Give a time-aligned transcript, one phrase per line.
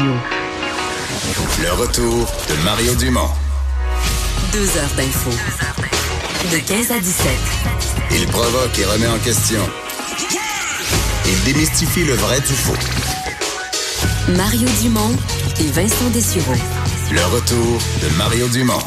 [0.00, 0.14] Radio.
[1.62, 3.28] Le retour de Mario Dumont.
[4.52, 5.30] Deux heures d'info.
[6.50, 7.26] De 15 à 17.
[8.12, 9.60] Il provoque et remet en question.
[11.26, 12.72] Il démystifie le vrai du faux.
[14.36, 15.14] Mario Dumont
[15.60, 16.54] et Vincent Dessureau.
[17.12, 18.82] Le retour de Mario Dumont.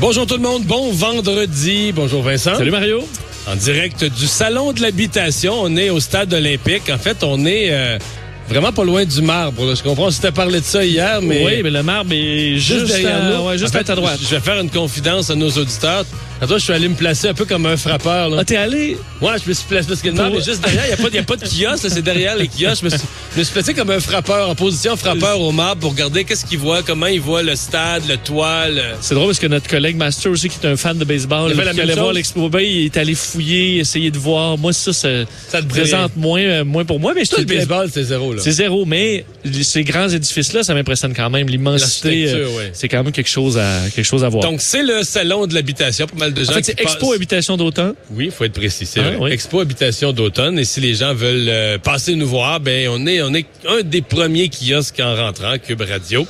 [0.00, 1.92] Bonjour tout le monde, bon vendredi.
[1.92, 2.56] Bonjour Vincent.
[2.56, 3.00] Salut Mario.
[3.48, 6.90] En direct du Salon de l'Habitation, on est au Stade olympique.
[6.90, 7.98] En fait, on est euh,
[8.48, 9.64] vraiment pas loin du marbre.
[9.64, 9.74] Là.
[9.74, 11.44] Je comprends, on s'était parlé de ça hier, mais...
[11.44, 13.46] Oui, mais le marbre est juste, derrière à, nous.
[13.46, 14.18] ouais, juste En à ta droite.
[14.20, 16.04] Je vais faire une confidence à nos auditeurs.
[16.40, 18.28] Attends, je suis allé me placer un peu comme un frappeur.
[18.30, 18.36] Là.
[18.40, 18.96] Ah, t'es allé?
[19.20, 20.84] Ouais, je me suis placé parce que Pour- est juste derrière.
[20.84, 22.80] Il n'y a, a pas de kiosque, là, c'est derrière les kiosques.
[22.82, 23.00] Je me, suis,
[23.34, 26.44] je me suis placé comme un frappeur, en position frappeur au marbre pour regarder qu'est-ce
[26.46, 28.68] qu'il voit, comment il voit le stade, le toit.
[28.68, 31.50] le- C'est drôle parce que notre collègue Master aussi, qui est un fan de baseball,
[31.50, 34.56] Il la qui voir l'expo, ben, il est allé fouiller, essayer de voir.
[34.56, 35.08] Moi, ça, ça,
[35.48, 38.32] Ça te présente moins, euh, moins pour moi, mais je Tout le baseball, c'est zéro.
[38.32, 38.40] Là.
[38.42, 39.24] C'est zéro, mais
[39.62, 41.48] ces grands édifices-là, ça m'impressionne quand même.
[41.48, 42.70] L'immensité, euh, ouais.
[42.74, 44.44] c'est quand même quelque chose à, quelque chose à voir.
[44.44, 46.06] Donc, c'est le salon de l'habitation.
[46.28, 47.94] Mal de gens en fait, qui c'est Expo passent- Habitation d'automne.
[48.12, 49.30] Oui, il faut être précis, c'est Ah, oui.
[49.32, 50.58] Expo Habitation d'automne.
[50.58, 53.82] Et si les gens veulent euh, passer nous voir, ben on est on est un
[53.82, 56.26] des premiers kiosques en rentrant, Cube Radio.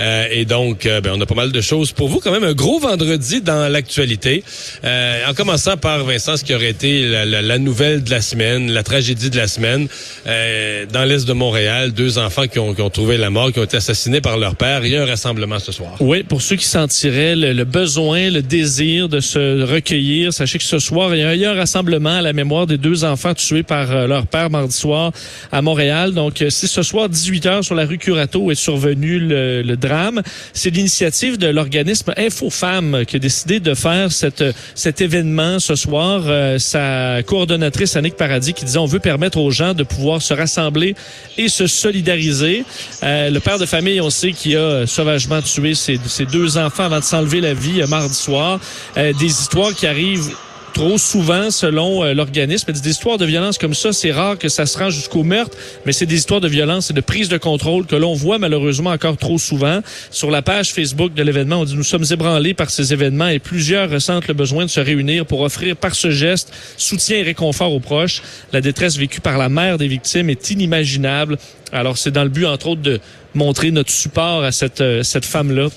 [0.00, 2.20] Euh, et donc, euh, ben, on a pas mal de choses pour vous.
[2.20, 4.42] Quand même, un gros vendredi dans l'actualité.
[4.84, 8.20] Euh, en commençant par Vincent, ce qui aurait été la, la- la nouvelle de la
[8.20, 9.88] semaine, la tragédie de la semaine.
[10.26, 13.58] Euh, dans l'est de Montréal, deux enfants qui ont, qui ont trouvé la mort, qui
[13.58, 14.84] ont été assassinés par leur père.
[14.84, 15.92] Il y a un rassemblement ce soir.
[16.00, 19.38] Oui, pour ceux qui sentiraient le, le besoin, le désir de se
[19.68, 23.04] recueillir, sachez que ce soir, il y a, un rassemblement à la mémoire des deux
[23.04, 25.12] enfants tués par euh, leur père mardi soir
[25.50, 26.12] à Montréal.
[26.12, 29.76] Donc, euh, c'est ce soir, 18 heures, sur la rue Curato est survenu le, le
[29.76, 30.22] drame.
[30.52, 34.44] C'est l'initiative de l'organisme Info Femmes qui a décidé de faire cette,
[34.74, 36.22] cet événement ce soir.
[36.26, 40.34] Euh, sa coordonnatrice, Annick Paradis, qui disait on veut permettre aux gens de pouvoir se
[40.34, 40.94] rassembler
[41.38, 42.64] et se solidariser.
[43.02, 46.58] Euh, le père de famille, on sait qu'il a euh, sauvagement tué ses, ses deux
[46.58, 48.60] enfants avant de s'enlever la vie euh, mardi soir.
[48.96, 50.34] Euh, histoires qui arrivent
[50.72, 52.72] trop souvent selon euh, l'organisme.
[52.72, 55.92] Des histoires de violence comme ça, c'est rare que ça se rend jusqu'au meurtre, mais
[55.92, 59.16] c'est des histoires de violence et de prise de contrôle que l'on voit malheureusement encore
[59.16, 59.80] trop souvent.
[60.10, 63.38] Sur la page Facebook de l'événement, on dit nous sommes ébranlés par ces événements et
[63.38, 67.72] plusieurs ressentent le besoin de se réunir pour offrir par ce geste soutien et réconfort
[67.72, 68.22] aux proches.
[68.52, 71.38] La détresse vécue par la mère des victimes est inimaginable.
[71.72, 73.00] Alors c'est dans le but entre autres de
[73.34, 75.68] montrer notre support à cette, euh, cette femme-là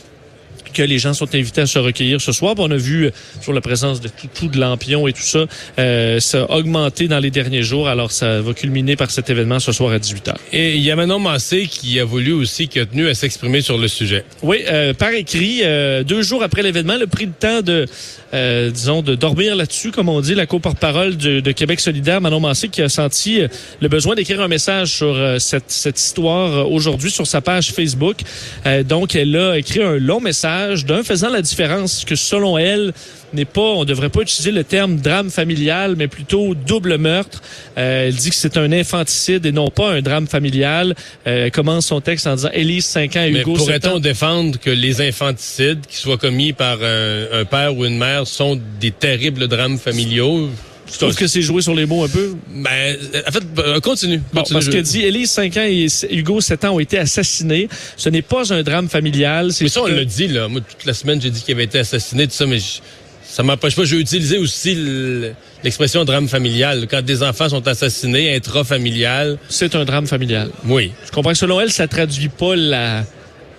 [0.76, 2.54] que les gens sont invités à se recueillir ce soir.
[2.58, 5.46] On a vu euh, sur la présence de tout, tout de lampions et tout ça,
[5.80, 7.88] euh, ça a augmenté dans les derniers jours.
[7.88, 10.36] Alors, ça va culminer par cet événement ce soir à 18h.
[10.52, 13.62] Et il y a Manon Massé qui a voulu aussi, qui a tenu à s'exprimer
[13.62, 14.26] sur le sujet.
[14.44, 17.86] Oui, euh, par écrit, euh, deux jours après l'événement, le pris le temps de,
[18.34, 22.42] euh, disons, de dormir là-dessus, comme on dit, la co-porte-parole de, de Québec solidaire, Manon
[22.42, 23.48] Massé, qui a senti euh,
[23.82, 28.18] le besoin d'écrire un message sur cette, cette histoire aujourd'hui sur sa page Facebook.
[28.66, 32.94] Euh, donc, elle a écrit un long message d'un faisant la différence que, selon elle,
[33.34, 37.42] n'est pas, on devrait pas utiliser le terme drame familial, mais plutôt double meurtre.
[37.78, 40.96] Euh, elle dit que c'est un infanticide et non pas un drame familial.
[41.28, 44.60] Euh, elle commence son texte en disant Élise 5 ans, Mais Hugo 7 pourrait-on défendre
[44.60, 48.92] que les infanticides qui soient commis par un, un père ou une mère sont des
[48.92, 50.50] terribles drames familiaux?
[50.92, 52.36] Je trouve que c'est joué sur les mots un peu.
[52.54, 52.96] Ben,
[53.28, 54.22] en fait, euh, continue.
[54.32, 54.54] Bon, continue.
[54.54, 57.68] parce que dit Élise 5 ans et Hugo 7 ans ont été assassinés.
[57.98, 59.52] Ce n'est pas un drame familial.
[59.62, 60.48] Mais ça, on que- l'a dit, là.
[60.48, 62.80] Moi, toute la semaine, j'ai dit qu'il avait été assassiné, tout ça, mais je-
[63.28, 63.84] ça m'empêche pas.
[63.84, 65.32] J'ai utilisé aussi le-
[65.64, 66.86] l'expression drame familial.
[66.90, 70.52] Quand des enfants sont assassinés, intrafamilial, c'est un drame familial.
[70.66, 70.92] oui.
[71.08, 73.04] Je comprends que selon elle, ça traduit pas la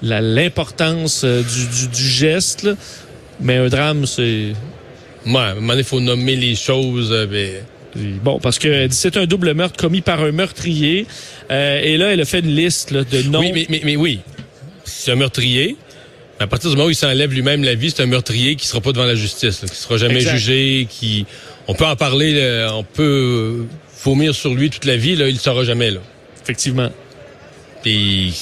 [0.02, 2.74] la- l'importance euh, du, du, du geste, là.
[3.40, 4.52] mais un drame, c'est
[5.26, 7.10] Ouais, à un moment donné, il faut nommer les choses.
[7.12, 7.50] euh, ben,
[8.22, 11.06] Bon, parce que c'est un double meurtre commis par un meurtrier.
[11.50, 13.40] Euh, et là, elle a fait une liste là, de noms.
[13.40, 14.20] Oui, mais, mais, mais oui.
[14.84, 15.76] C'est un meurtrier.
[16.38, 18.82] À partir du moment où il s'enlève lui-même la vie, c'est un meurtrier qui sera
[18.82, 20.36] pas devant la justice, là, qui sera jamais Exact.
[20.36, 21.24] jugé, qui
[21.66, 23.64] on peut en parler, là, on peut euh,
[24.04, 26.00] vomir sur lui toute la vie, là, il ne sera jamais là.
[26.42, 26.90] Effectivement.
[27.82, 28.34] Puis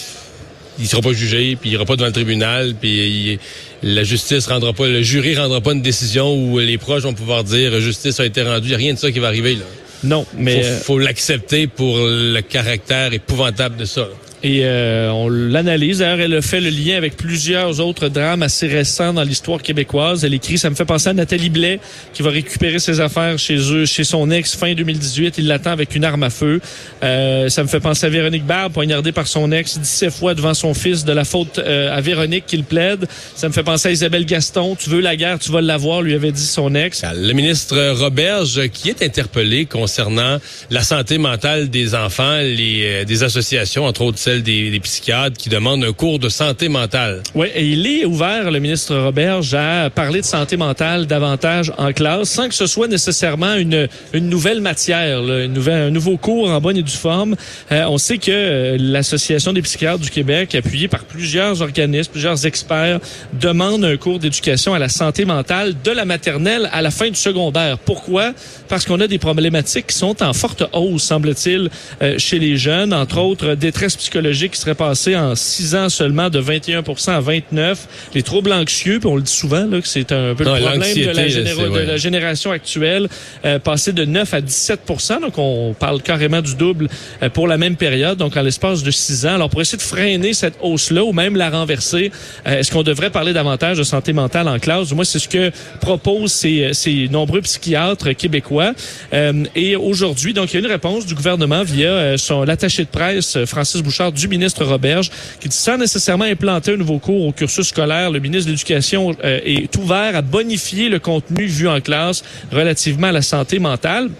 [0.80, 2.90] il sera pas jugé, puis il ira pas devant le tribunal, puis
[3.34, 3.38] il-
[3.84, 7.44] la justice rendra pas, le jury rendra pas une décision où les proches vont pouvoir
[7.44, 8.66] dire justice a été rendue.
[8.66, 9.56] Il n'y a rien de ça qui va arriver.
[9.56, 9.64] Là.
[10.04, 14.02] Non, mais faut, euh, faut l'accepter pour le caractère épouvantable de ça.
[14.02, 14.08] là.
[14.44, 16.00] Et euh, on l'analyse.
[16.00, 20.22] D'ailleurs, elle fait le lien avec plusieurs autres drames assez récents dans l'histoire québécoise.
[20.22, 21.80] Elle écrit, ça me fait penser à Nathalie Blais,
[22.12, 25.36] qui va récupérer ses affaires chez eux, chez son ex fin 2018.
[25.38, 26.60] Il l'attend avec une arme à feu.
[27.02, 30.52] Euh, ça me fait penser à Véronique Barbe, poignardée par son ex 17 fois devant
[30.52, 33.06] son fils de la faute euh, à Véronique qu'il plaide.
[33.34, 34.76] Ça me fait penser à Isabelle Gaston.
[34.76, 37.02] Tu veux la guerre, tu vas l'avoir, lui avait dit son ex.
[37.16, 40.38] Le ministre Roberge qui est interpellé concernant
[40.68, 45.84] la santé mentale des enfants, les, euh, des associations, entre autres des, psychiatres, qui demandent
[45.84, 47.22] un cours de santé mentale.
[47.34, 52.30] Oui, il est ouvert, le ministre Roberge, à parler de santé mentale davantage en classe,
[52.30, 56.50] sans que ce soit nécessairement une, une nouvelle matière, là, une nouvelle, un nouveau cours
[56.50, 57.36] en bonne et due forme.
[57.72, 62.46] Euh, on sait que euh, l'Association des psychiatres du Québec, appuyée par plusieurs organismes, plusieurs
[62.46, 63.00] experts,
[63.32, 67.16] demande un cours d'éducation à la santé mentale de la maternelle à la fin du
[67.16, 67.78] secondaire.
[67.78, 68.32] Pourquoi?
[68.68, 71.70] Parce qu'on a des problématiques qui sont en forte hausse, semble-t-il,
[72.02, 76.30] euh, chez les jeunes, entre autres détresse psychologique qui serait passée en six ans seulement
[76.30, 77.88] de 21 à 29.
[78.14, 80.60] Les troubles anxieux, puis on le dit souvent, là, que c'est un peu Non, le
[80.60, 81.86] problème de la, de ouais.
[81.86, 83.08] la génération actuelle,
[83.44, 86.88] euh, passé de 9 à 17% donc on parle carrément du double
[87.22, 89.34] euh, pour la même période, donc en l'espace de six ans.
[89.34, 92.10] Alors pour essayer de freiner cette hausse-là ou même la renverser,
[92.46, 94.92] euh, est-ce qu'on devrait parler davantage de santé mentale en classe?
[94.92, 95.50] Moi, c'est ce que
[95.80, 98.72] proposent ces, ces nombreux psychiatres québécois.
[99.12, 102.84] Euh, et aujourd'hui, donc il y a une réponse du gouvernement via euh, son l'attaché
[102.84, 105.10] de presse euh, Francis Bouchard du ministre Roberge
[105.40, 109.16] qui dit sans nécessairement implanter un nouveau cours au cursus scolaire, le ministre de l'Éducation
[109.24, 112.22] euh, est ouvert à bonifier le contenu vu en classe
[112.52, 114.10] relativement à la santé mentale.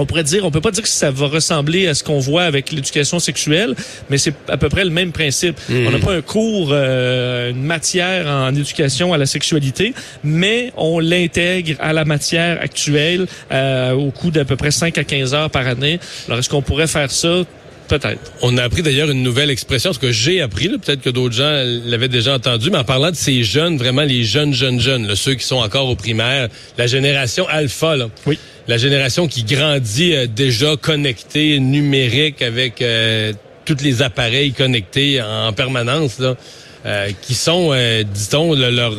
[0.00, 2.44] On pourrait dire, on peut pas dire que ça va ressembler à ce qu'on voit
[2.44, 3.74] avec l'éducation sexuelle,
[4.08, 5.58] mais c'est à peu près le même principe.
[5.68, 9.92] On n'a pas un cours, euh, une matière en éducation à la sexualité,
[10.22, 15.04] mais on l'intègre à la matière actuelle euh, au coût d'à peu près 5 à
[15.04, 15.98] 15 heures par année.
[16.28, 17.42] Alors, est-ce qu'on pourrait faire ça?
[17.88, 18.32] Peut-être.
[18.42, 21.62] On a appris d'ailleurs une nouvelle expression, ce que j'ai appris, peut-être que d'autres gens
[21.86, 25.16] l'avaient déjà entendu, mais en parlant de ces jeunes, vraiment les jeunes, jeunes, jeunes, là,
[25.16, 28.08] ceux qui sont encore au primaire, la génération alpha, là.
[28.26, 28.38] Oui.
[28.68, 33.32] la génération qui grandit euh, déjà connectée, numérique, avec euh,
[33.64, 36.36] tous les appareils connectés en permanence, là,
[36.84, 38.94] euh, qui sont, euh, dit-on, le- leur,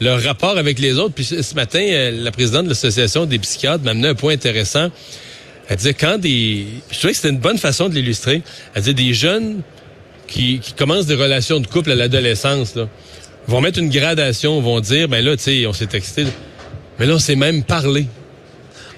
[0.00, 1.14] leur rapport avec les autres.
[1.14, 1.80] Puis ce matin,
[2.12, 4.88] la présidente de l'Association des psychiatres m'a amené un point intéressant.
[5.70, 6.66] Elle disait quand des...
[6.90, 8.42] Je trouvais que c'était une bonne façon de l'illustrer.
[8.74, 9.62] Elle disait des jeunes
[10.26, 12.74] qui, qui commencent des relations de couple à l'adolescence,
[13.46, 16.26] vont mettre une gradation, vont dire, ben là, tu sais, on s'est texté,
[16.98, 18.06] mais là, on s'est même parlé.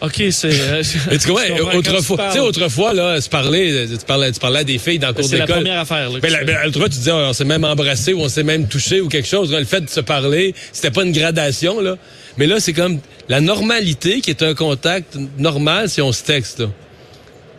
[0.02, 0.50] OK, c'est...
[0.52, 4.64] euh, Mais tu autrefois, tu sais, autrefois, là, se parler, tu parlais, tu parlais à
[4.64, 5.62] des filles dans le cours C'est la d'école.
[5.62, 6.10] première affaire.
[6.10, 6.44] Là, que Ben, tu la, fais.
[6.44, 9.08] ben, l'autre fois, tu disais, on s'est même embrassé ou on s'est même touché ou
[9.08, 9.52] quelque chose.
[9.52, 11.96] Le fait de se parler, c'était pas une gradation, là.
[12.38, 16.60] Mais là, c'est comme la normalité qui est un contact normal si on se texte,
[16.60, 16.66] là.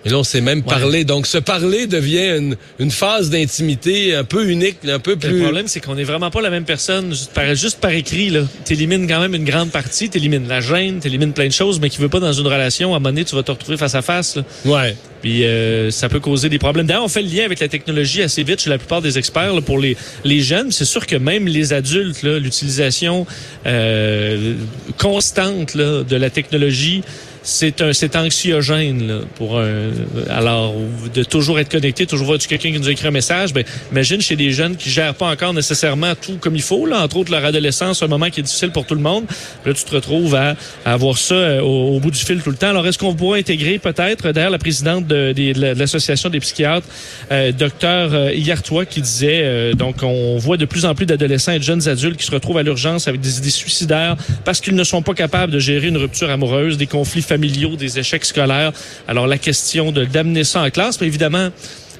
[0.05, 1.05] Et là, on s'est même parlé.
[1.05, 5.41] Donc, se parler devient une, une phase d'intimité un peu unique, un peu Le plus...
[5.41, 8.29] problème, c'est qu'on n'est vraiment pas la même personne juste par, juste par écrit.
[8.29, 8.41] là.
[8.65, 11.99] T'élimines quand même une grande partie, t'élimines la gêne, t'élimines plein de choses, mais qui
[11.99, 14.01] veut pas dans une relation, à un moment donné, tu vas te retrouver face à
[14.01, 14.35] face.
[14.35, 14.43] là.
[14.65, 14.95] Ouais.
[15.21, 16.85] Puis euh, ça peut causer des problèmes.
[16.85, 19.53] D'ailleurs, on fait le lien avec la technologie assez vite chez la plupart des experts
[19.53, 19.95] là, pour les,
[20.25, 20.69] les jeunes.
[20.73, 23.25] C'est sûr que même les adultes, là, l'utilisation
[23.65, 24.55] euh,
[24.97, 27.03] constante là, de la technologie,
[27.43, 29.91] c'est un c'est anxiogène là, pour un
[30.29, 30.73] alors
[31.13, 33.53] de toujours être connecté, toujours voir quelqu'un qui nous écrit un message.
[33.53, 37.01] Ben imagine chez des jeunes qui gèrent pas encore nécessairement tout comme il faut là,
[37.01, 39.25] entre autres leur adolescence, un moment qui est difficile pour tout le monde.
[39.65, 42.49] Là, tu te retrouves à, à avoir ça euh, au, au bout du fil tout
[42.49, 42.69] le temps.
[42.69, 46.87] Alors est-ce qu'on pourrait intégrer peut-être d'ailleurs la présidente de, de de l'association des psychiatres,
[47.31, 51.51] euh, docteur euh, Hyartois, qui disait euh, donc on voit de plus en plus d'adolescents
[51.51, 54.75] et de jeunes adultes qui se retrouvent à l'urgence avec des idées suicidaires parce qu'ils
[54.75, 58.71] ne sont pas capables de gérer une rupture amoureuse, des conflits familiaux, des échecs scolaires.
[59.07, 61.49] Alors la question de d'amener ça en classe, mais évidemment.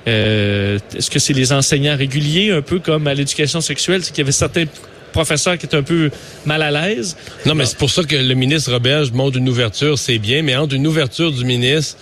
[0.08, 4.20] euh, Est-ce que c'est les enseignants réguliers, un peu comme à l'éducation sexuelle, c'est qu'il
[4.24, 4.66] y avait certains
[5.12, 6.10] professeurs qui étaient un peu
[6.46, 7.16] mal à l'aise.
[7.46, 10.56] Non, mais c'est pour ça que le ministre Roberge montre une ouverture, c'est bien, mais
[10.56, 11.98] entre une ouverture du ministre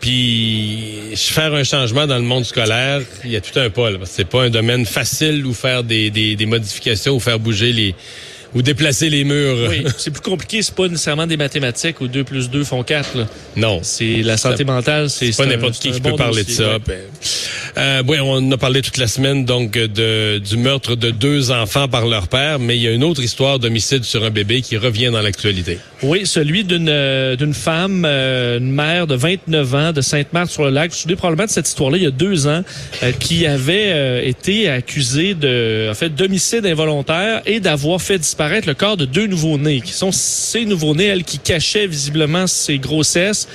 [0.00, 3.90] puis faire un changement dans le monde scolaire, il y a tout un pas.
[4.04, 7.94] c'est pas un domaine facile où faire des, des, des modifications ou faire bouger les
[8.54, 9.68] ou déplacer les murs.
[9.68, 13.16] Oui, c'est plus compliqué, c'est pas nécessairement des mathématiques où 2 plus 2 font 4.
[13.16, 13.26] Là.
[13.56, 13.80] Non.
[13.82, 16.72] C'est la santé mentale, c'est pas n'importe qui qui bon peut parler de ça.
[16.72, 16.78] ouais.
[16.86, 16.98] Ben,
[17.78, 21.88] euh, oui, on a parlé toute la semaine donc de, du meurtre de deux enfants
[21.88, 24.76] par leur père, mais il y a une autre histoire d'homicide sur un bébé qui
[24.76, 25.78] revient dans l'actualité.
[26.02, 30.92] Oui, celui d'une euh, d'une femme, euh, une mère de 29 ans de Sainte-Marthe-sur-le-Lac.
[30.92, 32.62] Souvenez probablement de cette histoire-là il y a deux ans,
[33.02, 38.39] euh, qui avait euh, été accusée de, en fait, d'homicide involontaire et d'avoir fait disparaître
[38.48, 43.46] le corps de deux nouveau-nés, qui sont ces nouveau-nés, elle, qui cachaient visiblement ses grossesses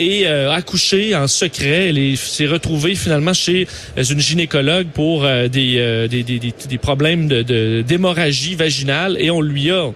[0.00, 1.90] et euh, accouché en secret.
[1.90, 6.38] Elle est- s'est retrouvée finalement chez euh, une gynécologue pour euh, des, euh, des, des,
[6.40, 9.90] des- des problèmes de- de- d'hémorragie vaginale et on lui a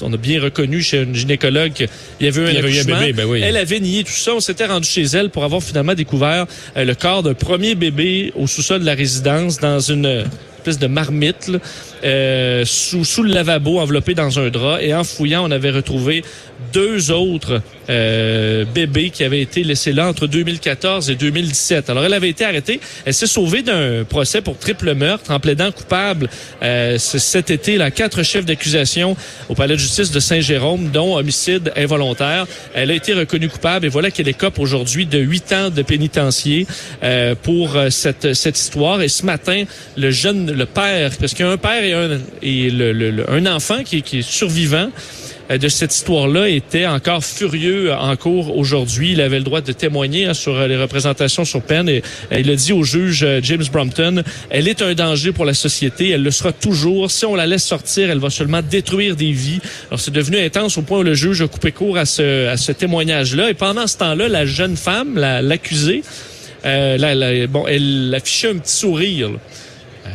[0.00, 1.88] on a bien reconnu chez une gynécologue qu'il
[2.22, 3.42] y avait eu un Il y avait eu un bébé, ben oui.
[3.44, 4.34] Elle avait nié tout ça.
[4.34, 6.46] On s'était rendu chez elle pour avoir finalement découvert
[6.78, 10.24] euh, le corps d'un premier bébé au sous-sol de la résidence dans une
[10.64, 11.58] espèce de marmite là,
[12.04, 14.80] euh, sous, sous le lavabo enveloppé dans un drap.
[14.80, 16.24] Et en fouillant, on avait retrouvé
[16.72, 21.90] deux autres euh, bébés qui avaient été laissés là entre 2014 et 2017.
[21.90, 22.80] Alors, elle avait été arrêtée.
[23.04, 26.28] Elle s'est sauvée d'un procès pour triple meurtre en plaidant coupable
[26.62, 27.76] euh, cet été.
[27.76, 29.16] Là, quatre chefs d'accusation
[29.48, 32.46] au palais de justice de Saint-Jérôme, dont homicide involontaire.
[32.74, 36.66] Elle a été reconnue coupable et voilà qu'elle écope aujourd'hui de huit ans de pénitencier
[37.02, 39.02] euh, pour euh, cette, cette histoire.
[39.02, 39.64] Et ce matin,
[39.96, 43.10] le jeune, le père, parce qu'il y a un père et un, et le, le-
[43.10, 44.88] le- un enfant qui, qui est survivant,
[45.50, 49.12] euh, de cette histoire-là était encore furieux euh, en cours aujourd'hui.
[49.12, 52.50] Il avait le droit de témoigner hein, sur euh, les représentations sur peine et il
[52.50, 56.30] a dit au juge James Brompton, elle est un danger pour la société, elle le
[56.30, 57.10] sera toujours.
[57.10, 59.60] Si on la laisse sortir, elle va seulement détruire des vies.
[59.90, 62.56] Alors c'est devenu intense au point où le juge a coupé court à ce, à
[62.56, 63.50] ce témoignage-là.
[63.50, 66.02] Et pendant ce temps-là, la jeune femme, la- l'accusée,
[66.64, 69.28] euh, la- la- bon, elle affichait un petit sourire.
[69.32, 69.36] là.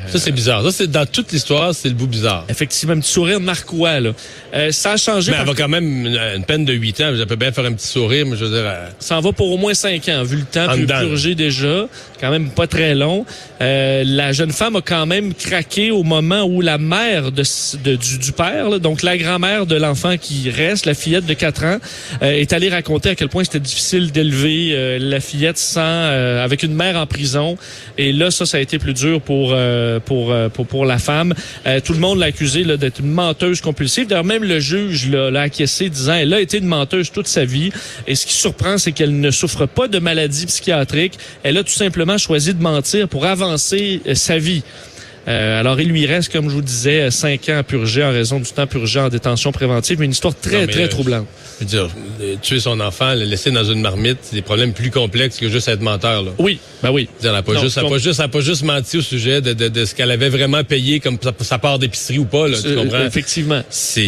[0.07, 0.63] Ça, c'est bizarre.
[0.63, 2.45] Ça, c'est dans toute l'histoire, c'est le bout bizarre.
[2.49, 3.99] Effectivement, un petit sourire narquois.
[3.99, 4.11] Là.
[4.53, 5.31] Euh, ça a changé.
[5.31, 7.11] Mais elle va quand même une, peine de 8 ans.
[7.19, 8.65] Elle peut bien faire un petit sourire, mais je veux dire...
[8.67, 10.67] euh, Ça en va pour au moins cinq ans, vu le temps
[11.01, 11.87] purgé déjà,
[12.19, 13.25] quand même pas très long.
[13.61, 17.43] Euh, la jeune femme a quand même craqué au moment où la mère de,
[17.83, 21.33] de- du, du père, là, donc la grand-mère de l'enfant qui reste, la fillette de
[21.33, 21.77] 4 ans,
[22.21, 26.43] euh, est allée raconter à quel point c'était difficile d'élever euh, la fillette sans euh,
[26.43, 27.57] avec une mère en prison.
[27.97, 30.99] Et là, ça, ça a été plus dur pour euh, pour, euh, pour pour la
[30.99, 31.33] femme.
[31.65, 34.07] Euh, tout le monde l'a accusée d'être une menteuse compulsive.
[34.07, 37.71] D'ailleurs, même le juge l'a acquiescé, disant elle a été une menteuse toute sa vie.
[38.07, 41.17] Et ce qui surprend, c'est qu'elle ne souffre pas de maladie psychiatrique.
[41.43, 44.63] Elle a tout simplement choisi de mentir pour avancer euh, sa vie.
[45.27, 48.39] Euh, alors, il lui reste, comme je vous disais, cinq ans à purger en raison
[48.39, 50.01] du temps purgé en détention préventive.
[50.01, 51.27] Une histoire très, Non, mais, très euh, troublante.
[51.59, 51.89] je veux dire,
[52.21, 55.49] euh, tuer son enfant, le laisser dans une marmite, c'est des problèmes plus complexes que
[55.49, 56.23] juste être menteur.
[56.23, 56.31] Là.
[56.39, 57.09] Oui, ben oui.
[57.21, 58.63] Dire, Elle n'a pas, Non, juste, elle a je pas juste, elle a pas juste
[58.63, 61.77] menti au sujet de, de, de ce qu'elle avait vraiment payé comme sa, sa part
[61.79, 62.47] d'épicerie ou pas.
[62.47, 63.05] Là, tu Euh, comprends?
[63.05, 63.61] Effectivement.
[63.69, 64.07] C'est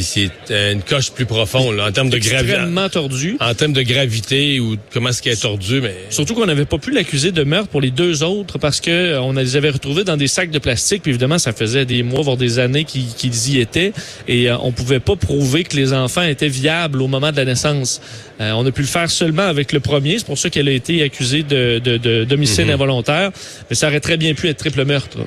[0.49, 2.51] une coche plus profonde là, en termes de gravité.
[2.53, 3.37] Extrêmement tordu.
[3.39, 6.77] En termes de gravité ou comment est-ce qu'elle est tordue, mais Surtout qu'on n'avait pas
[6.77, 10.17] pu l'accuser de meurtre pour les deux autres parce que on les avait retrouvés dans
[10.17, 11.03] des sacs de plastique.
[11.03, 13.93] Puis évidemment, ça faisait des mois, voire des années qu'ils y étaient.
[14.27, 17.45] Et euh, on pouvait pas prouver que les enfants étaient viables au moment de la
[17.45, 18.01] naissance.
[18.41, 20.17] Euh, on a pu le faire seulement avec le premier.
[20.17, 23.31] C'est pour ça qu'elle a été accusée de, de, de- d'homicide involontaire.
[23.69, 25.19] Mais ça aurait très bien pu être triple meurtre.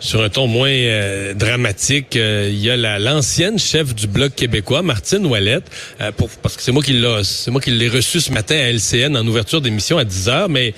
[0.00, 4.34] Sur un ton moins euh, dramatique, euh, il y a la- l'ancienne chef du Bloc
[4.34, 5.62] québécois, Martine Ouellette,
[6.00, 8.56] euh, pour, parce que c'est moi qui l'a, c'est moi qui l'ai reçu ce matin
[8.56, 10.74] à LCN en ouverture d'émission à 10 heures, mais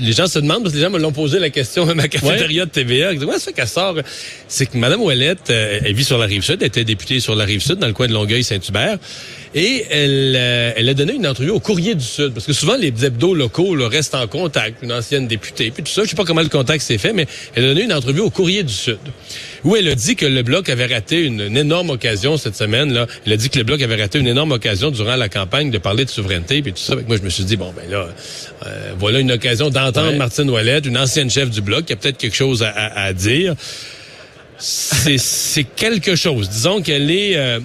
[0.00, 2.08] les gens se demandent, parce que les gens me l'ont posé la question à ma
[2.08, 3.96] cafétéria de TVA, comment ça fait qu'elle sort?
[4.48, 7.44] C'est que Mme Ouellette, euh, elle vit sur la Rive-Sud, elle était députée sur la
[7.44, 8.98] Rive-Sud, dans le coin de Longueuil-Saint-Hubert,
[9.54, 12.76] et elle, euh, elle a donné une entrevue au Courrier du Sud, parce que souvent
[12.76, 16.16] les hebdos locaux là, restent en contact, une ancienne députée, puis tout ça, je sais
[16.16, 18.72] pas comment le contact s'est fait, mais elle a donné une entrevue au Courrier du
[18.72, 18.98] Sud,
[19.64, 22.92] où elle a dit que le Bloc avait raté une, une énorme occasion cette semaine.
[22.92, 23.06] là.
[23.26, 25.78] Elle a dit que le Bloc avait raté une énorme occasion durant la campagne de
[25.78, 26.94] parler de souveraineté, puis tout ça.
[27.06, 28.08] Moi, je me suis dit, bon, ben là,
[28.66, 30.16] euh, voilà une occasion d'entendre Ouais.
[30.16, 33.12] Martine Ouellette, une ancienne chef du Bloc, qui a peut-être quelque chose à, à- à
[33.12, 33.54] dire
[34.58, 36.48] c'est quelque chose.
[36.48, 37.58] Disons qu'elle est euh,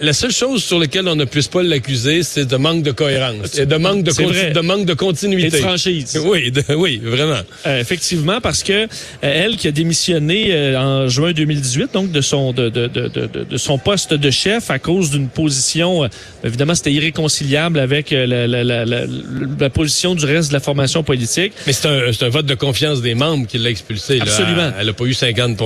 [0.00, 3.58] la, seule chose sur laquelle on ne puisse pas l'accuser, c'est de manque de cohérence
[3.58, 4.50] et de manque de, C'est conti- vrai.
[4.52, 5.46] de manque de continuité.
[5.46, 6.18] Et de franchise.
[6.24, 7.40] Oui, de- oui, vraiment.
[7.66, 8.86] Euh, effectivement, parce que euh,
[9.22, 13.56] elle qui a démissionné en juin 2018, donc de son de, de, de, de, de
[13.56, 16.08] son poste de chef à cause d'une position,
[16.44, 21.52] évidemment, c'était irréconciliable avec la, position du reste de la formation politique.
[21.66, 24.18] Mais c'est un, vote de confiance des membres qui l'a expulsé.
[24.18, 24.22] là.
[24.24, 24.70] Absolument.
[24.78, 25.56] Elle n'a pas eu 50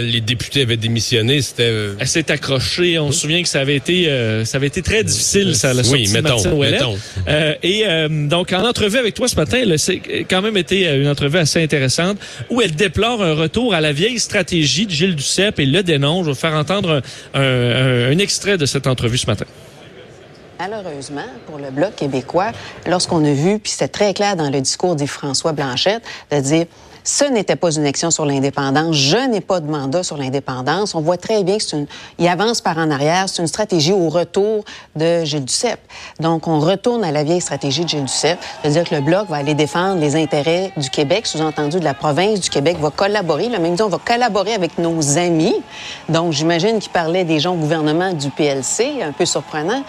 [0.00, 1.64] les députés avaient démissionné, c'était...
[1.64, 2.98] euh, Elle s'est accrochée.
[2.98, 5.82] On se souvient que ça avait été, euh, ça avait été très difficile, ça, la
[5.82, 6.70] Oui, sortie de mettons, Martine Ouellet.
[6.72, 6.98] mettons.
[7.28, 11.08] Euh, et euh, donc, en entrevue avec toi ce matin, c'est quand même été une
[11.08, 12.18] entrevue assez intéressante
[12.50, 16.20] où elle déplore un retour à la vieille stratégie de Gilles Duceppe et le dénonce.
[16.20, 17.02] Je vais vous faire entendre
[17.34, 19.44] un, un- un extrait de cette entrevue ce matin.
[20.58, 22.52] Malheureusement, pour le Bloc québécois,
[22.86, 26.66] lorsqu'on a vu, puis c'était très clair dans le discours d'Yves-François Blanchette, de dire
[27.04, 30.94] ce n'était pas une action sur l'indépendance, je n'ai pas de mandat sur l'indépendance.
[30.94, 34.64] On voit très bien que avance par en arrière, c'est une stratégie au retour
[34.96, 35.80] de Gilles Duceppe.
[36.20, 39.28] Donc, on retourne à la vieille stratégie de Gilles Duceppe, de dire que le Bloc
[39.28, 43.52] va aller défendre les intérêts du Québec, sous-entendu de la province du Québec, va collaborer,
[43.54, 45.56] a même dit on va collaborer avec nos amis.
[46.08, 49.82] Donc, j'imagine qu'il parlait des gens au gouvernement du PLC, un peu surprenant,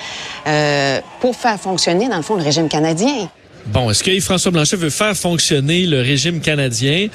[0.47, 3.29] euh, pour faire fonctionner, dans le fond, le régime canadien.
[3.67, 7.07] Bon, est-ce que Yves-François Blanchet veut faire fonctionner le régime canadien?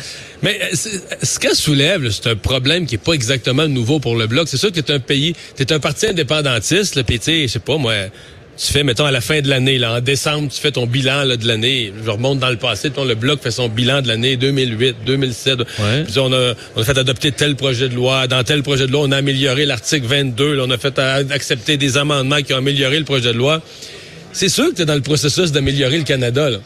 [0.43, 4.17] Mais euh, c'est- ce qu'elle soulève, c'est un problème qui est pas exactement nouveau pour
[4.17, 4.49] le Bloc.
[4.49, 7.59] C'est sûr que t'es un pays, t'es un parti indépendantiste, là, tu sais, je sais
[7.59, 7.93] pas, moi,
[8.57, 11.23] tu fais, mettons, à la fin de l'année, là, en décembre, tu fais ton bilan
[11.25, 11.93] là, de l'année.
[12.05, 15.59] Je remonte dans le passé, ton, le Bloc fait son bilan de l'année 2008, 2007.
[16.07, 18.27] Puis on a, on a fait adopter tel projet de loi.
[18.27, 20.55] Dans tel projet de loi, on a amélioré l'article 22.
[20.55, 23.63] là, on a fait euh, accepter des amendements qui ont amélioré le projet de loi.
[24.33, 26.51] C'est sûr que tu es dans le processus d'améliorer le Canada.
[26.51, 26.59] Là.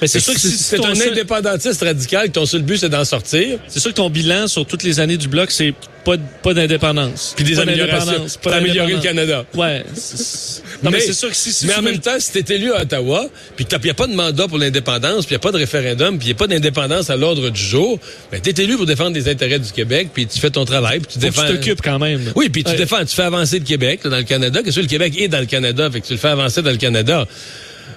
[0.00, 2.62] Mais c'est sûr que si si c'est ton un seul- indépendantiste radical, que ton seul
[2.62, 3.58] but, c'est d'en sortir.
[3.68, 5.74] C'est sûr que ton bilan sur toutes les années du bloc, c'est
[6.04, 7.34] pas, pas d'indépendance.
[7.36, 9.00] Puis des Pas améliorations pas améliorer le.
[9.00, 9.44] Canada.
[9.54, 9.84] Ouais.
[10.80, 12.72] Non, mais, c'est sûr que si, si mais en veux- même temps, si t'es élu
[12.72, 13.26] à Ottawa,
[13.56, 15.56] puis qu'il n'y a pas de mandat pour l'indépendance, puis il n'y a pas de
[15.56, 17.98] référendum, puis il n'y a pas d'indépendance à l'ordre du jour,
[18.30, 21.08] ben t'es élu pour défendre les intérêts du Québec, puis tu fais ton travail, puis
[21.08, 21.46] tu faut que défends...
[21.48, 22.20] tu t'occupes quand même.
[22.36, 22.76] Oui, puis tu Ouais.
[22.76, 24.62] défends, tu fais avancer le Québec là, dans le Canada.
[24.62, 26.76] Que le Québec est dans le Canada, fait que tu le fais avancer dans le
[26.76, 27.26] Canada.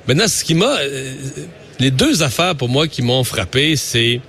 [0.08, 0.76] Maintenant, ce qui m'a...
[1.82, 4.22] les deux affaires pour moi qui m'ont frappé, c'est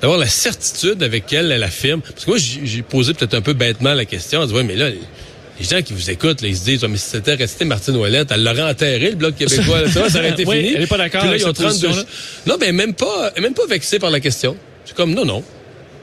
[0.00, 2.00] d'avoir la certitude avec laquelle elle affirme.
[2.00, 4.40] Parce que moi, j'ai posé peut-être un peu bêtement la question.
[4.40, 6.88] On dit, ouais, mais là, les gens qui vous écoutent, là, ils se disent, Ouais,
[6.88, 9.82] mais si c'était resté Martine Ouellette, elle l'aurait enterré, le Bloc québécois.
[9.82, 10.72] Là, ça, ça aurait été Oui, fini.
[10.76, 12.02] elle est pas d'accord là, avec cette 32 position-là.
[12.46, 14.56] Non, mais même pas, même pas vexée par la question.
[14.84, 15.42] C'est comme, non, non.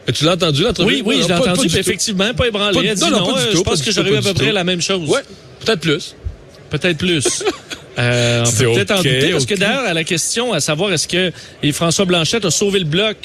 [0.08, 0.88] Mais tu l'as entendu, l'entrevue?
[0.96, 1.90] Oui, oui, Non, je l'ai pas- pas entendu, du puis tout.
[1.90, 2.74] effectivement, pas ébranlé.
[2.90, 4.18] Pas non, non, non, pas du euh, tout, je pas pense que j'aurais eu pas
[4.20, 4.54] à peu près tout.
[4.54, 5.10] la même chose.
[5.10, 5.22] Ouais,
[5.66, 6.16] peut-être plus.
[6.70, 7.44] Peut-être plus.
[7.98, 11.08] Euh, on peut peut-être en douter, parce que d'ailleurs, à la question à savoir est-ce
[11.08, 11.32] que
[11.64, 13.16] et François Blanchette a sauvé le bloc,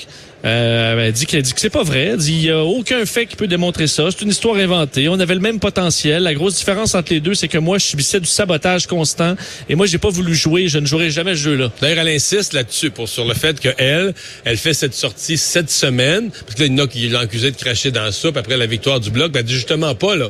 [0.45, 2.11] euh, elle dit qu'elle dit que c'est pas vrai.
[2.13, 4.05] Elle dit il y a aucun fait qui peut démontrer ça.
[4.11, 5.09] C'est une histoire inventée.
[5.09, 6.23] On avait le même potentiel.
[6.23, 9.35] La grosse différence entre les deux, c'est que moi, je subissais du sabotage constant
[9.69, 10.69] et moi, j'ai pas voulu jouer.
[10.69, 11.71] Je ne jouerai jamais ce jeu-là.
[11.81, 16.31] D'ailleurs, elle insiste là-dessus pour sur le fait qu'elle, elle fait cette sortie cette semaine,
[16.31, 18.37] parce que là, il y en a qui l'ont accusé de cracher dans la soupe
[18.37, 19.33] après la victoire du bloc.
[19.33, 20.29] Ben, elle dit justement pas, là.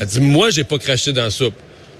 [0.00, 1.54] Elle dit, moi, j'ai pas craché dans la soupe.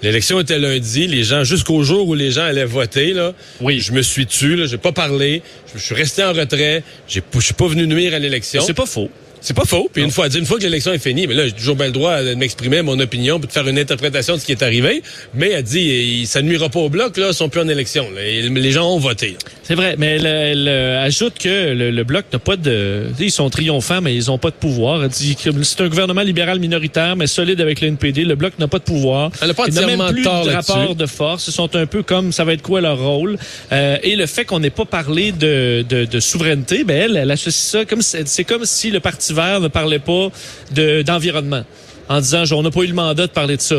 [0.04, 3.32] L'élection était lundi, les gens, jusqu'au jour où les gens allaient voter, là.
[3.62, 3.80] Oui.
[3.80, 5.40] Je me suis tu, là, j'ai pas parlé,
[5.74, 8.60] je suis resté en retrait, j'ai je suis pas venu nuire à l'élection.
[8.66, 9.08] C'est pas faux.
[9.44, 9.90] C'est pas faux.
[9.92, 11.92] Puis une fois, une fois que l'élection est finie, mais là, j'ai toujours bien le
[11.92, 15.02] droit de m'exprimer mon opinion, puis de faire une interprétation de ce qui est arrivé.
[15.34, 18.06] Mais elle dit, ça nuira pas au bloc, là, ils sont plus en élection.
[18.14, 18.22] là.
[18.22, 19.36] Les gens ont voté.
[19.62, 23.08] C'est vrai, mais elle, elle, ajoute que le, le bloc n'a pas de.
[23.20, 25.04] Ils sont triomphants, mais ils n'ont pas de pouvoir.
[25.04, 28.24] Elle dit que c'est un gouvernement libéral minoritaire, mais solide avec le NPD.
[28.24, 29.30] Le bloc n'a pas de pouvoir.
[29.42, 31.48] Elle pas Il n'a entièrement même plus de rapport de force.
[31.48, 33.36] Ils sont un peu comme ça va être quoi leur rôle?
[33.72, 37.30] Euh, et le fait qu'on n'ait pas parlé de, de, de souveraineté, ben elle, elle
[37.30, 40.28] associe ça comme c'est comme si le Parti ne parlait pas
[40.72, 41.64] de d'environnement
[42.08, 43.76] en disant on n'a pas eu le mandat de parler de ça.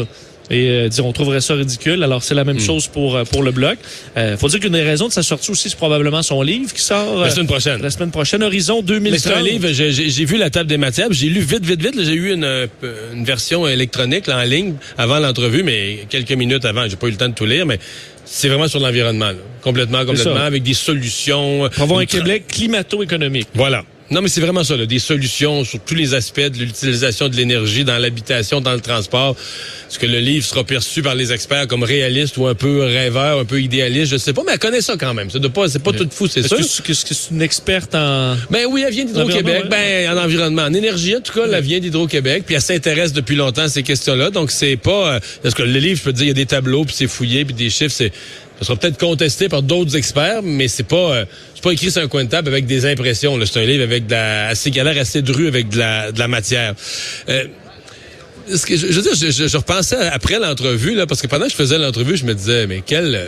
[0.51, 2.03] Et euh, dire on trouverait ça ridicule.
[2.03, 2.59] Alors c'est la même Hmm.
[2.59, 3.77] chose pour euh, pour le bloc.
[4.15, 6.81] Euh, faut dire qu'une des raisons de sa sortie aussi, c'est probablement son livre qui
[6.83, 7.81] sort La euh, semaine prochaine.
[7.81, 9.19] la semaine prochaine, Horizon Mais 2030.
[9.19, 11.95] c'est un livre, j'ai- vu la table des matières, j'ai lu vite, vite, vite.
[11.99, 12.67] J'ai eu une,
[13.15, 16.87] une version électronique là, en ligne avant l'entrevue, mais quelques minutes avant.
[16.87, 17.79] J'ai pas eu le temps de tout lire, mais
[18.23, 19.29] c'est vraiment sur l'environnement.
[19.29, 19.37] là.
[19.63, 21.67] Complètement, complètement, avec des solutions.
[21.73, 23.47] Pour avoir un Québec climato-économique.
[23.55, 23.83] Voilà.
[24.11, 27.35] Non, mais c'est vraiment ça, là, des solutions sur tous les aspects de l'utilisation de
[27.35, 29.35] l'énergie dans l'habitation, dans le transport.
[29.89, 33.39] Est-ce que le livre sera perçu par les experts comme réaliste ou un peu rêveur,
[33.39, 34.11] un peu idéaliste?
[34.11, 35.29] Je sais pas, mais elle connaît ça quand même.
[35.31, 36.83] C'est pas, c'est pas tout fou, c'est Est-ce sûr.
[36.83, 38.35] que c'est- que c'est une experte en...
[38.51, 39.63] Ben oui, elle vient d'Hydro-Québec.
[39.71, 40.61] Ben, en environnement.
[40.63, 42.43] En énergie, en tout cas, elle vient d'Hydro-Québec.
[42.45, 44.29] Puis elle s'intéresse depuis longtemps à ces questions-là.
[44.29, 45.15] Donc, c'est pas...
[45.15, 46.93] euh, parce que le livre, je peux te dire, il y a des tableaux, puis
[46.95, 48.11] c'est fouillé, puis des chiffres, c'est...
[48.59, 50.95] Ça sera peut-être contesté par d'autres experts, mais c'est pas...
[51.13, 53.37] euh, c'est pas écrit sur un coin de table avec des impressions.
[53.45, 54.47] C'est un livre avec de la...
[54.47, 56.73] assez galère, assez dru avec de la, de la matière.
[57.29, 57.45] Euh,
[58.53, 61.27] ce que je, je veux dire, je, je- je repensais après l'entrevue, là, parce que
[61.27, 63.27] pendant que je faisais l'entrevue, je me disais, mais quelle...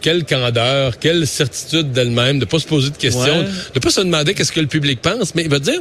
[0.00, 3.46] Quelle candeur, quelle certitude d'elle-même, de pas se poser de questions, Ouais.
[3.74, 5.80] de pas se demander qu'est-ce que le public pense, mais il va dire,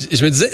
[0.00, 0.50] je- je me disais,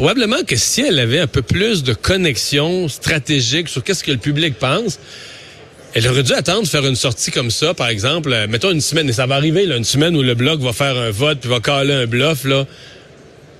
[0.00, 4.16] probablement que si elle avait un peu plus de connexion stratégique sur qu'est-ce que le
[4.16, 4.98] public pense,
[5.92, 8.80] Elle aurait dû attendre de faire une sortie comme ça, par exemple, euh, mettons une
[8.80, 11.38] semaine, et ça va arriver, là, une semaine où le bloc va faire un vote,
[11.40, 12.64] puis va caler un bluff, là.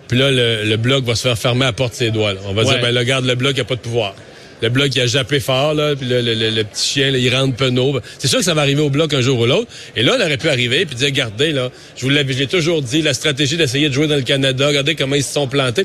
[0.09, 2.33] Puis là, le, le bloc va se faire fermer à la porte de ses doigts.
[2.33, 2.41] là.
[2.47, 2.69] On va Ouais.
[2.73, 4.15] dire, ben là, regarde, le bloc, il a pas de pouvoir.
[4.63, 7.35] Le bloc, il a jappé fort, là, puis le, le- le- petit chien, là, il
[7.35, 7.99] rentre penaud.
[8.19, 9.69] C'est sûr que ça va arriver au bloc un jour ou l'autre.
[9.97, 12.47] Et là, elle aurait pu arriver puis dire, regardez, là, je vous l'avais, je l'ai
[12.47, 15.49] toujours dit, la stratégie d'essayer de jouer dans le Canada, regardez comment ils se sont
[15.49, 15.85] plantés.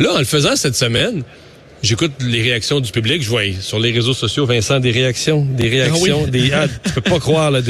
[0.00, 1.22] Là, en le faisant cette semaine,
[1.82, 5.68] j'écoute les réactions du public, je vois sur les réseaux sociaux, Vincent, des réactions, des
[5.68, 6.30] réactions, oui.
[6.30, 7.60] des, ah, tu peux pas croire, là.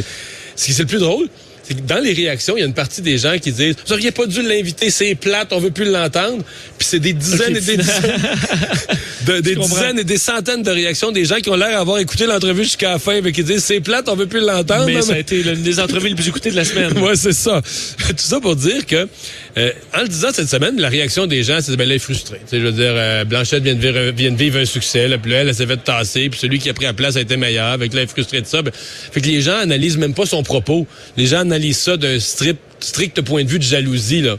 [0.54, 1.26] Ce qui c'est le plus drôle,
[1.74, 4.26] dans les réactions, il y a une partie des gens qui disent Vous auriez pas
[4.26, 6.42] dû l'inviter, c'est plate, on veut plus l'entendre.
[6.78, 8.20] Puis c'est des dizaines et des dizaines,
[9.26, 12.26] de- des dizaines et des centaines de réactions des gens qui ont l'air d'avoir écouté
[12.26, 14.87] l'entrevue jusqu'à la fin, mais qui disent c'est plate, on veut plus l'entendre.
[14.87, 16.92] Mais ça a été l'une des entrevues les plus écoutées de la semaine.
[17.00, 17.62] Ouais, c'est ça.
[18.09, 19.09] Tout ça pour dire que,
[19.56, 21.98] euh, en le disant cette semaine, la réaction des gens, c'est ben là, elle est
[21.98, 22.40] frustrée.
[22.52, 25.30] Je veux dire, euh, Blanchette vient de, vivre, vient de vivre un succès, là, puis
[25.30, 27.37] là, elle, elle s'est fait tasser, puis celui qui a pris la place a été
[27.37, 28.61] meilleur, avec là, elle est frustrée de ça.
[28.62, 30.87] Ben, fait que les gens analysent même pas son propos.
[31.16, 34.37] Les gens analysent ça d'un strict, point de vue de jalousie, là.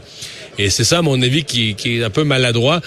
[0.58, 2.80] Et c'est ça, à mon avis, qui, qui est un peu maladroit.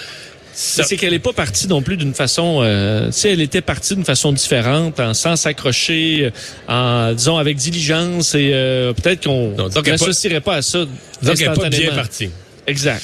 [0.54, 3.60] Ça- C'est qu'elle n'est pas partie non plus d'une façon, euh, tu sais, elle était
[3.60, 6.30] partie d'une façon différente, en, sans s'accrocher,
[6.68, 10.78] en disons avec diligence et euh, peut-être qu'on est pas- n'associerait pas à ça.
[10.78, 10.88] donc,
[11.22, 12.30] elle n'est pas bien partie.
[12.66, 13.02] Exact.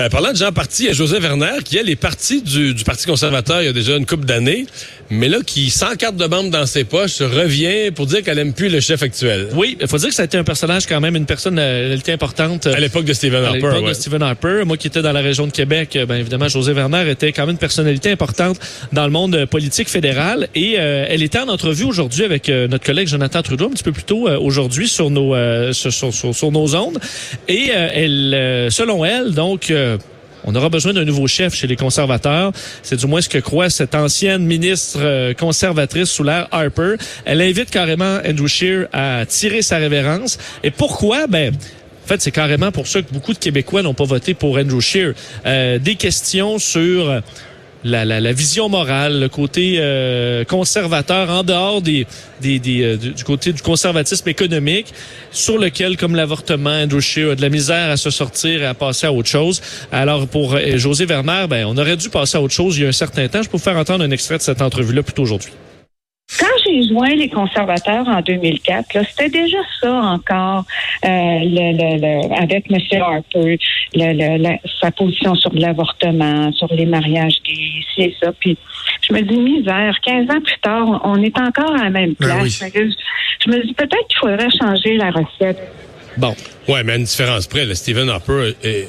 [0.00, 2.72] Euh, parlant de gens partis, il y a José Werner qui, elle, est parti du,
[2.72, 4.66] du Parti conservateur il y a déjà une couple d'années,
[5.12, 8.54] mais là, qui, sans carte de membre dans ses poches, revient pour dire qu'elle aime
[8.54, 9.48] plus le chef actuel.
[9.54, 12.66] Oui, il faut dire que ça a été un personnage quand même, une personnalité importante.
[12.66, 13.88] euh, À l'époque de Stephen à Harper, l'époque ouais.
[13.90, 14.62] de Stephen Harper.
[14.64, 17.52] Moi qui étais dans la région de Québec, ben évidemment, José Werner était quand même
[17.52, 18.58] une personnalité importante
[18.92, 20.48] dans le monde politique fédéral.
[20.54, 23.84] Et euh, elle était en entrevue aujourd'hui avec euh, notre collègue Jonathan Trudeau, un petit
[23.84, 26.98] peu plus tôt euh, aujourd'hui sur nos euh, sur, sur, nos ondes.
[27.48, 29.72] Et euh, elle, selon elle, donc.
[30.44, 32.52] On aura besoin d'un nouveau chef chez les conservateurs.
[32.82, 36.96] C'est du moins ce que croit cette ancienne ministre euh, conservatrice sous Harper.
[37.24, 40.38] Elle invite carrément Andrew Scheer à tirer sa révérence.
[40.62, 41.26] Et pourquoi?
[41.26, 44.56] Ben, en fait, c'est carrément pour ça que beaucoup de Québécois n'ont pas voté pour
[44.58, 45.14] Andrew Scheer.
[45.46, 47.22] Euh, des questions sur
[47.84, 52.06] la, la, la vision morale, le côté euh, conservateur en dehors des,
[52.40, 54.92] des, des, euh, du côté du conservatisme économique,
[55.30, 58.74] sur lequel, comme l'avortement, Andrew Scheer a de la misère à se sortir et à
[58.74, 59.60] passer à autre chose.
[59.90, 62.86] Alors, pour euh, José Werner, ben, on aurait dû passer à autre chose il y
[62.86, 63.42] a un certain temps.
[63.42, 65.52] Je peux vous faire entendre un extrait de cette entrevue-là plutôt aujourd'hui.
[66.72, 70.64] Quand j'ai joint les conservateurs en 2004, là, c'était déjà ça encore
[71.04, 72.78] euh, le, le, le- avec M.
[73.00, 73.58] Harper,
[73.94, 78.32] la- sa position sur l'avortement, sur les mariages gays, c'est ça.
[78.38, 78.56] Puis
[79.06, 82.26] je me dis misère, 15 ans plus tard, on est encore à la même Ben
[82.28, 82.62] place.
[82.74, 82.94] oui.
[83.44, 85.58] Je, me dis peut-être qu'il faudrait changer la recette.
[86.16, 86.34] Bon.
[86.68, 88.88] Ouais, mais à une différence près, là, Stephen Harper est-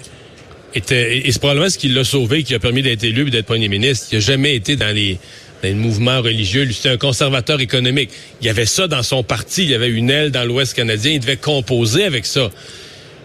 [0.75, 3.45] était, et c'est probablement ce qui l'a sauvé, qui a permis d'être élu et d'être
[3.47, 4.07] premier ministre.
[4.11, 5.17] Il n'a jamais été dans les,
[5.63, 6.63] dans les mouvements religieux.
[6.63, 8.09] Lui, c'était un conservateur économique.
[8.41, 9.63] Il y avait ça dans son parti.
[9.63, 11.13] Il y avait une aile dans l'Ouest canadien.
[11.13, 12.51] Il devait composer avec ça.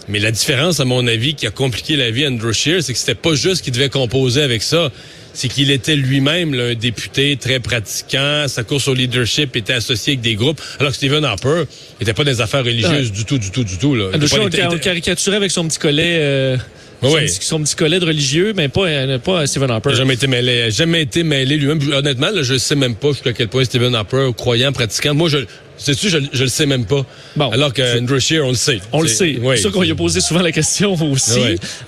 [0.09, 2.95] Mais la différence, à mon avis, qui a compliqué la vie à Andrew Scheer, c'est
[2.95, 4.91] que c'était pas juste qu'il devait composer avec ça.
[5.35, 8.47] C'est qu'il était lui-même là, un député très pratiquant.
[8.49, 10.61] Sa course au leadership était associée avec des groupes.
[10.79, 11.65] Alors que Stephen Harper
[12.01, 13.95] n'était pas dans les affaires religieuses du tout, du tout, du tout.
[13.95, 14.11] Là.
[14.15, 16.19] Andrew Scheer, on, le caricaturait avec son petit collet...
[16.21, 16.57] euh,
[17.03, 17.27] Oui.
[17.27, 19.95] petit, son petit collet de religieux, mais pas, euh, pas Stephen Harper.
[19.95, 21.79] Jamais été mêlé, jamais été mêlé lui-même.
[21.93, 25.15] Honnêtement, là, je sais même pas jusqu'à quel point Stephen Harper, croyant, pratiquant.
[25.15, 25.39] Moi, je,
[25.77, 27.07] sais-tu, je, je le sais même pas.
[27.37, 27.51] Bon.
[27.51, 28.81] Alors que Andrew Scheer, on le sait.
[28.93, 29.39] On le sait.
[29.41, 29.55] oui.
[29.55, 31.41] C'est sûr qu'on lui a posé souvent la question aussi.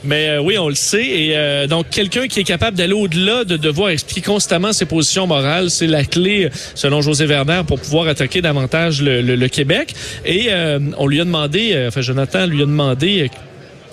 [0.04, 1.04] Mais euh, oui, on le sait.
[1.04, 5.26] Et euh, donc, quelqu'un qui est capable d'aller au-delà de devoir expliquer constamment ses positions
[5.26, 9.92] morales, c'est la clé, selon José Werner, pour pouvoir attaquer davantage le, le- le Québec.
[10.24, 13.26] Et euh, on lui a demandé, euh, enfin, Jonathan lui a demandé euh,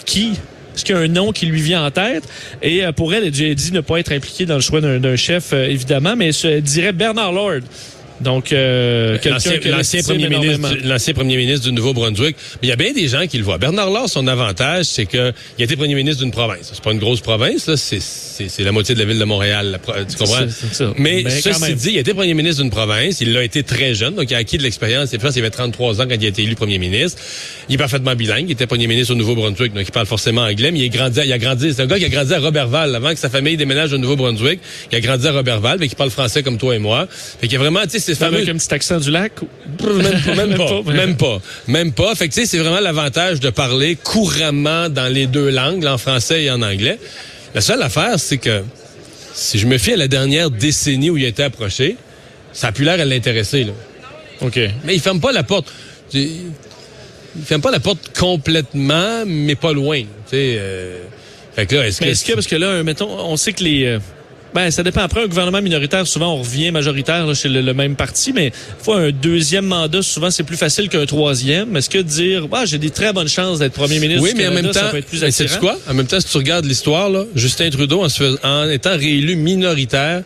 [0.06, 0.34] qui
[0.77, 2.23] est-ce qu'il y a un nom qui lui vient en tête?
[2.61, 5.15] Et euh, pour elle, elle dit ne pas être impliquée dans le choix d'un d'un
[5.15, 7.61] chef, euh, évidemment, mais elle dirait Bernard Lord.
[8.21, 12.36] Donc, euh, L'ancien premier, ministre, l'ancien premier ministre du Nouveau-Brunswick.
[12.62, 13.58] Mais il y a bien des gens qui le voient.
[13.58, 16.71] Bernard Laure, son avantage, c'est que il a été premier ministre d'une province.
[16.73, 17.75] C'est pas une grosse province, là.
[17.77, 19.71] C'est, la moitié de la ville de Montréal.
[19.71, 20.36] la pro- tu comprends?
[20.36, 20.93] Ça, c'est ça.
[20.97, 23.21] Mais ceci dit, il a été premier ministre d'une province.
[23.21, 24.15] Il l'a été très jeune.
[24.15, 25.10] Donc, il a acquis de l'expérience.
[25.10, 27.21] Qu'il avait 33 ans quand il a été élu premier ministre.
[27.69, 28.45] Il est parfaitement bilingue.
[28.47, 29.73] Il était premier ministre au Nouveau-Brunswick.
[29.73, 30.71] Donc, il parle forcément anglais.
[30.71, 32.95] Mais il, est grandi, il a grandi, c'est un gars qui a grandi à Robertval.
[32.95, 34.60] Avant que sa famille déménage au Nouveau-Brunswick,
[34.91, 35.77] il a grandi à Robertval.
[35.80, 37.08] Mais qui parle français comme toi et moi.
[37.39, 39.33] Fait qu'il a vraiment, tu sais, ces fameux Avec un petit accent du lac.
[39.81, 42.15] même, pas, même, pas, même pas, même pas.
[42.15, 45.97] Fait que tu sais, c'est vraiment l'avantage de parler couramment dans les deux langues, en
[45.97, 46.99] français et en anglais.
[47.53, 48.63] La seule affaire, c'est que
[49.33, 51.95] si je me fie à la dernière décennie où il a été approché,
[52.53, 53.63] ça a plus l'air à l'intéresser.
[53.63, 53.73] là.
[54.41, 54.59] OK.
[54.83, 55.71] Mais il ferme pas la porte.
[56.13, 56.51] Il
[57.45, 60.01] ferme pas la porte complètement, mais pas loin.
[60.01, 61.03] Tu sais, euh,
[61.55, 63.63] fait que là, est-ce que, est-ce que, parce que là, euh, mettons, on sait que
[63.63, 63.97] les...
[64.57, 65.01] Ben, ça dépend.
[65.01, 68.51] Après un gouvernement minoritaire, souvent on revient majoritaire là, chez le, le même parti, mais
[68.79, 71.77] fois un deuxième mandat, souvent c'est plus facile qu'un troisième.
[71.77, 74.47] Est-ce que dire, ah, j'ai des très bonnes chances d'être premier ministre Oui, du mais
[74.47, 75.59] en même ça temps, peut être plus mais attirant?
[75.59, 75.77] quoi?
[75.87, 78.97] En même temps, si tu regardes l'histoire, là, Justin Trudeau, en, se fais- en étant
[78.97, 80.23] réélu minoritaire,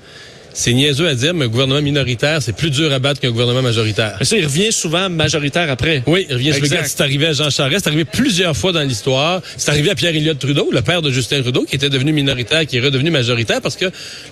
[0.54, 3.62] c'est niaiseux à dire, mais un gouvernement minoritaire, c'est plus dur à battre qu'un gouvernement
[3.62, 4.16] majoritaire.
[4.20, 6.04] Mais ça, il revient souvent majoritaire après.
[6.08, 6.52] Oui, il revient.
[6.86, 9.42] C'est arrivé à Jean Charest, c'est arrivé plusieurs fois dans l'histoire.
[9.58, 12.66] C'est arrivé à Pierre Elliott Trudeau, le père de Justin Trudeau, qui était devenu minoritaire,
[12.66, 13.86] qui est redevenu majoritaire, parce que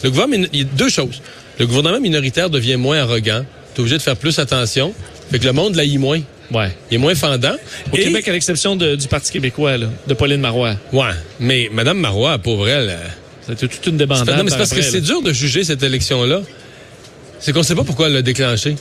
[0.03, 1.21] le gouvernement, il y a deux choses.
[1.59, 3.45] Le gouvernement minoritaire devient moins arrogant.
[3.73, 4.93] T'es obligé de faire plus attention.
[5.31, 6.21] Fait que le monde l'aïe moins.
[6.51, 6.71] Ouais.
[6.89, 7.55] Il est moins fendant.
[7.91, 10.75] Au Et- Québec, à l'exception du Parti québécois, là, de Pauline Marois.
[10.91, 12.97] Ouais, mais Madame Marois, pauvre elle, euh,
[13.49, 14.37] C'était toute une débandade.
[14.37, 16.41] non, mais c'est parce par que c'est dur de juger cette élection-là.
[17.39, 18.75] C'est qu'on sait pas pourquoi elle l'a déclenché.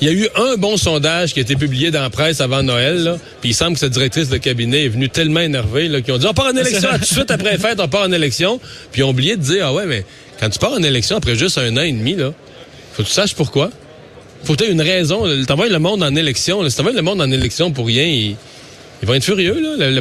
[0.00, 2.62] Il y a eu un bon sondage qui a été publié dans la presse avant
[2.62, 6.12] Noël, là, puis il semble que cette directrice de cabinet est venue tellement énervée qu'ils
[6.12, 8.12] ont dit on part en élection tout de suite après les fêtes, on part en
[8.12, 10.04] élection, puis ils ont oublié de dire ah ouais mais
[10.40, 12.32] quand tu pars en élection après juste un an et demi là,
[12.92, 13.70] faut que tu saches pourquoi.
[14.42, 15.24] Faut que tu aies une raison.
[15.46, 16.62] T'envoies le monde en élection.
[16.62, 16.68] Là.
[16.68, 18.36] Si t'envoies le monde en élection pour rien, ils,
[19.02, 20.00] ils vont être furieux, là.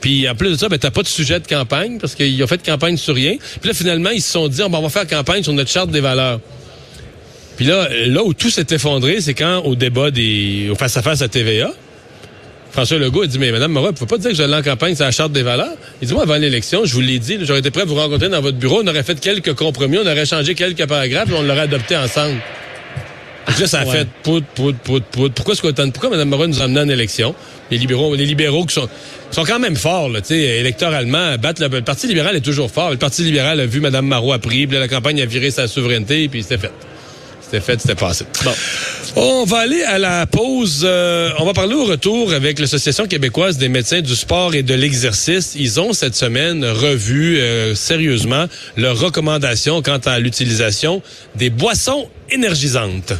[0.00, 2.46] Puis en plus de ça, ben, t'as pas de sujet de campagne parce qu'ils ont
[2.46, 3.36] fait campagne sur rien.
[3.60, 6.00] Puis là, finalement, ils se sont dit, on va faire campagne sur notre charte des
[6.00, 6.40] valeurs.
[7.56, 11.28] Puis là, là où tout s'est effondré, c'est quand, au débat des, au face-à-face à
[11.28, 11.72] TVA,
[12.70, 14.94] François Legault a dit, mais Madame Moreau, vous pouvez pas dire que j'allais en campagne
[14.94, 15.72] sur la charte des valeurs?
[16.02, 18.28] Il dit, moi, avant l'élection, je vous l'ai dit, j'aurais été prêt à vous rencontrer
[18.28, 21.60] dans votre bureau, on aurait fait quelques compromis, on aurait changé quelques paragraphes on l'aurait
[21.60, 22.38] adopté ensemble.
[23.60, 23.92] Là, ça a Ouais.
[23.92, 25.34] fait poudre, poudre, poudre, poudre.
[25.34, 27.34] Pourquoi, est-ce qu'on pourquoi Mme Moreau nous a amené en élection?
[27.70, 28.88] Les libéraux, les libéraux qui sont,
[29.30, 32.70] sont quand même forts, là, tu sais, électoralement, battre le, le Parti libéral est toujours
[32.70, 32.90] fort.
[32.90, 35.50] Le Parti libéral a vu Mme Marois a pris, puis là, la campagne a viré
[35.50, 36.72] sa souveraineté, puis c'était fait.
[37.40, 38.24] C'était fait, c'était passé.
[38.44, 38.50] Bon.
[39.14, 40.82] On va aller à la pause.
[40.84, 44.74] Euh, on va parler au retour avec l'Association québécoise des médecins du sport et de
[44.74, 45.54] l'exercice.
[45.56, 51.02] Ils ont cette semaine revu euh, sérieusement leurs recommandations quant à l'utilisation
[51.36, 53.12] des boissons énergisantes.